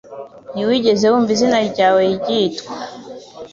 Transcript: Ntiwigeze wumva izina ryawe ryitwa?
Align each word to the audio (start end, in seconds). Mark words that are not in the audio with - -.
Ntiwigeze 0.53 1.03
wumva 1.11 1.31
izina 1.35 1.57
ryawe 1.69 2.01
ryitwa? 2.15 2.71